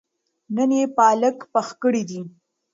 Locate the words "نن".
0.55-0.71